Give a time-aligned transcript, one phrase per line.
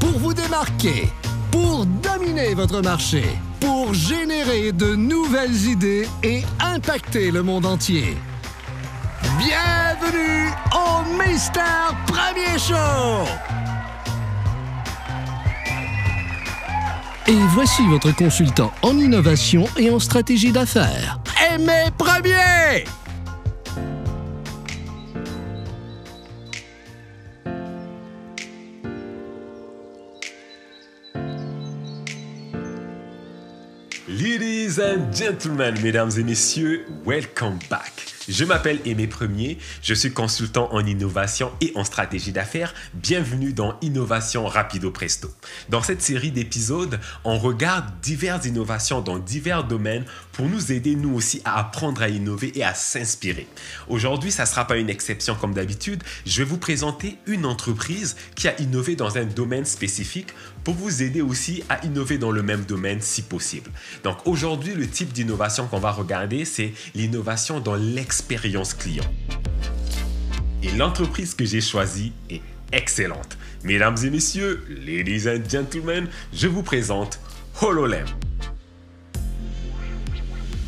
[0.00, 1.08] pour vous démarquer,
[1.52, 3.22] pour dominer votre marché,
[3.60, 8.16] pour générer de nouvelles idées et impacter le monde entier.
[9.38, 11.60] Bienvenue au Mister
[12.06, 13.28] Premier Show!
[17.28, 21.20] Et voici votre consultant en innovation et en stratégie d'affaires.
[21.54, 22.84] Aimé Premier!
[34.20, 38.11] Ladies and gentlemen, mesdames et messieurs, welcome back.
[38.28, 42.72] Je m'appelle Aimé Premier, je suis consultant en innovation et en stratégie d'affaires.
[42.94, 45.28] Bienvenue dans Innovation Rapido Presto.
[45.70, 51.12] Dans cette série d'épisodes, on regarde diverses innovations dans divers domaines pour nous aider nous
[51.12, 53.48] aussi à apprendre à innover et à s'inspirer.
[53.88, 56.04] Aujourd'hui, ça ne sera pas une exception comme d'habitude.
[56.24, 60.28] Je vais vous présenter une entreprise qui a innové dans un domaine spécifique
[60.62, 63.72] pour vous aider aussi à innover dans le même domaine si possible.
[64.04, 68.11] Donc aujourd'hui, le type d'innovation qu'on va regarder, c'est l'innovation dans l'expérience
[68.78, 69.04] client.
[70.62, 73.38] Et l'entreprise que j'ai choisie est excellente.
[73.64, 77.20] Mesdames et messieurs, ladies and gentlemen, je vous présente
[77.60, 78.06] HoloLens.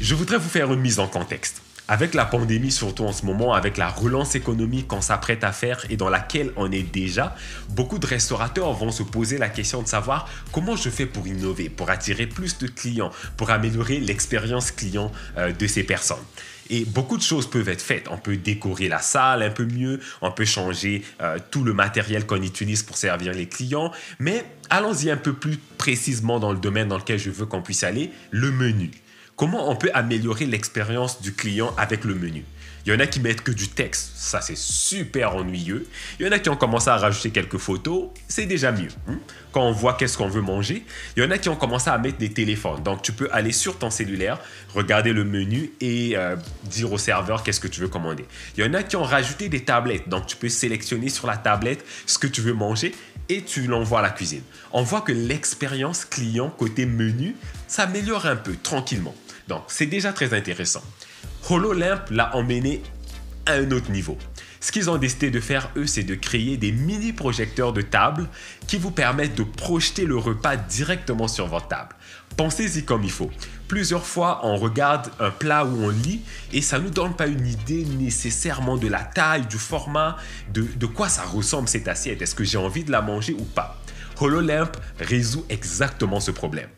[0.00, 1.63] Je voudrais vous faire une mise en contexte.
[1.86, 5.84] Avec la pandémie, surtout en ce moment, avec la relance économique qu'on s'apprête à faire
[5.90, 7.36] et dans laquelle on est déjà,
[7.68, 11.68] beaucoup de restaurateurs vont se poser la question de savoir comment je fais pour innover,
[11.68, 16.24] pour attirer plus de clients, pour améliorer l'expérience client euh, de ces personnes.
[16.70, 18.06] Et beaucoup de choses peuvent être faites.
[18.10, 22.24] On peut décorer la salle un peu mieux, on peut changer euh, tout le matériel
[22.24, 26.88] qu'on utilise pour servir les clients, mais allons-y un peu plus précisément dans le domaine
[26.88, 28.90] dans lequel je veux qu'on puisse aller, le menu.
[29.36, 32.44] Comment on peut améliorer l'expérience du client avec le menu?
[32.86, 35.88] Il y en a qui mettent que du texte, ça c'est super ennuyeux.
[36.20, 38.90] Il y en a qui ont commencé à rajouter quelques photos, c'est déjà mieux.
[39.08, 39.18] Hein?
[39.50, 40.84] Quand on voit qu'est-ce qu'on veut manger,
[41.16, 42.82] il y en a qui ont commencé à mettre des téléphones.
[42.84, 44.38] Donc tu peux aller sur ton cellulaire,
[44.72, 48.26] regarder le menu et euh, dire au serveur qu'est-ce que tu veux commander.
[48.56, 50.08] Il y en a qui ont rajouté des tablettes.
[50.08, 52.94] Donc tu peux sélectionner sur la tablette ce que tu veux manger
[53.28, 54.42] et tu l'envoies à la cuisine.
[54.72, 57.34] On voit que l'expérience client côté menu
[57.66, 59.14] s'améliore un peu tranquillement.
[59.48, 60.82] Donc, c'est déjà très intéressant.
[61.50, 62.82] HoloLamp l'a emmené
[63.46, 64.16] à un autre niveau.
[64.60, 68.26] Ce qu'ils ont décidé de faire, eux, c'est de créer des mini projecteurs de table
[68.66, 71.94] qui vous permettent de projeter le repas directement sur votre table.
[72.38, 73.30] Pensez-y comme il faut.
[73.68, 76.22] Plusieurs fois, on regarde un plat où on lit
[76.52, 80.16] et ça ne nous donne pas une idée nécessairement de la taille, du format,
[80.52, 82.22] de, de quoi ça ressemble cette assiette.
[82.22, 83.78] Est-ce que j'ai envie de la manger ou pas?
[84.18, 86.70] HoloLamp résout exactement ce problème.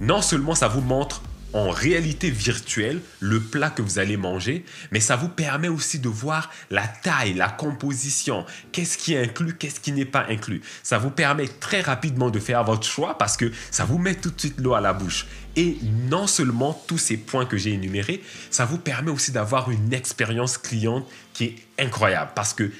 [0.00, 1.22] Non seulement ça vous montre
[1.52, 6.08] en réalité virtuelle le plat que vous allez manger, mais ça vous permet aussi de
[6.08, 10.62] voir la taille, la composition, qu'est-ce qui est inclus, qu'est-ce qui n'est pas inclus.
[10.82, 14.30] Ça vous permet très rapidement de faire votre choix parce que ça vous met tout
[14.30, 15.26] de suite l'eau à la bouche.
[15.56, 15.76] Et
[16.08, 20.56] non seulement tous ces points que j'ai énumérés, ça vous permet aussi d'avoir une expérience
[20.56, 22.70] client qui est incroyable parce que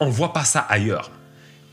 [0.00, 1.10] on voit pas ça ailleurs.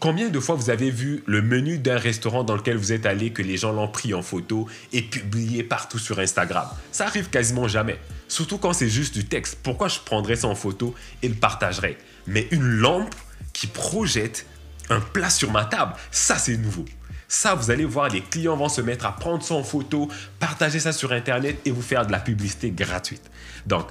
[0.02, 3.30] Combien de fois vous avez vu le menu d'un restaurant dans lequel vous êtes allé,
[3.30, 6.68] que les gens l'ont pris en photo et publié partout sur Instagram?
[6.92, 8.00] Ça arrive quasiment jamais.
[8.28, 9.60] Surtout quand c'est juste du texte.
[9.62, 12.00] Pourquoi je prendrais ça en photo et le partagerais?
[12.26, 13.14] Mais une lampe
[13.54, 14.48] qui projette
[14.90, 16.86] un plat sur ma table, ça c'est nouveau.
[17.28, 20.10] Ça, vous allez voir, les clients vont se mettre à prendre ça en photo,
[20.40, 23.30] partager ça sur Internet et vous faire de la publicité gratuite.
[23.68, 23.86] Donc,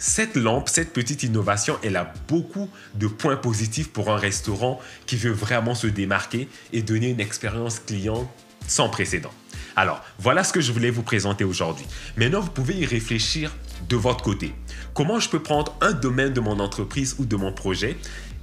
[0.00, 5.16] cette lampe, cette petite innovation, elle a beaucoup de points positifs pour un restaurant qui
[5.16, 8.28] veut vraiment se démarquer et donner une expérience client
[8.66, 9.30] sans précédent.
[9.76, 11.84] Alors, voilà ce que je voulais vous présenter aujourd'hui.
[12.16, 13.54] Maintenant, vous pouvez y réfléchir
[13.88, 14.54] de votre côté.
[14.94, 17.96] Comment je peux prendre un domaine de mon entreprise ou de mon projet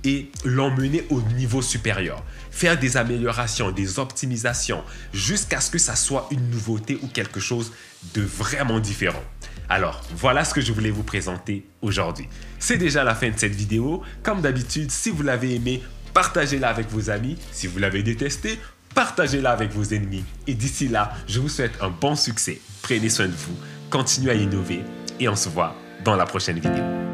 [0.07, 2.23] et l'emmener au niveau supérieur.
[2.49, 7.73] Faire des améliorations, des optimisations, jusqu'à ce que ça soit une nouveauté ou quelque chose
[8.13, 9.21] de vraiment différent.
[9.67, 12.29] Alors, voilà ce que je voulais vous présenter aujourd'hui.
[12.57, 14.01] C'est déjà la fin de cette vidéo.
[14.23, 15.83] Comme d'habitude, si vous l'avez aimé,
[16.13, 17.37] partagez-la avec vos amis.
[17.51, 18.59] Si vous l'avez détesté,
[18.95, 20.23] partagez-la avec vos ennemis.
[20.47, 22.61] Et d'ici là, je vous souhaite un bon succès.
[22.81, 23.57] Prenez soin de vous,
[23.89, 24.83] continuez à innover
[25.19, 25.75] et on se voit
[26.05, 27.06] dans la prochaine vidéo.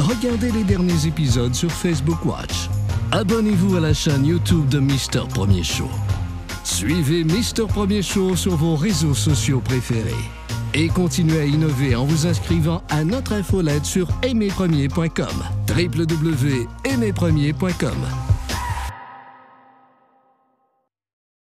[0.00, 2.70] Regardez les derniers épisodes sur Facebook Watch.
[3.12, 5.90] Abonnez-vous à la chaîne YouTube de Mister Premier Show.
[6.64, 10.14] Suivez Mister Premier Show sur vos réseaux sociaux préférés.
[10.72, 15.44] Et continuez à innover en vous inscrivant à notre infolette sur aimerpremier.com.
[15.68, 18.29] www.aimerpremier.com